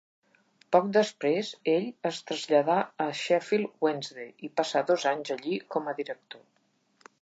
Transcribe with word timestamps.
Poc 0.75 0.87
després, 0.95 1.51
ell 1.75 1.85
es 2.11 2.23
traslladà 2.31 2.79
a 3.07 3.09
Sheffield 3.21 3.87
Wednesday 3.89 4.35
i 4.49 4.53
passà 4.61 4.87
dos 4.93 5.11
anys 5.15 5.35
allí 5.41 5.65
com 5.77 5.91
a 5.91 5.99
director. 6.05 6.47